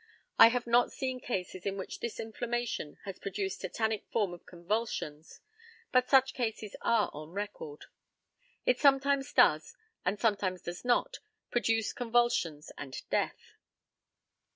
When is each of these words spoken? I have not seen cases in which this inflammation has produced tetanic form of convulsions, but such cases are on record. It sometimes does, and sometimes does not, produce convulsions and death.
I 0.39 0.47
have 0.47 0.65
not 0.65 0.91
seen 0.91 1.19
cases 1.19 1.63
in 1.67 1.77
which 1.77 1.99
this 1.99 2.19
inflammation 2.19 2.97
has 3.05 3.19
produced 3.19 3.61
tetanic 3.61 4.07
form 4.09 4.33
of 4.33 4.47
convulsions, 4.47 5.41
but 5.91 6.09
such 6.09 6.33
cases 6.33 6.75
are 6.81 7.11
on 7.13 7.29
record. 7.33 7.85
It 8.65 8.79
sometimes 8.79 9.31
does, 9.31 9.75
and 10.03 10.19
sometimes 10.19 10.63
does 10.63 10.83
not, 10.83 11.19
produce 11.51 11.93
convulsions 11.93 12.71
and 12.79 12.99
death. 13.11 13.53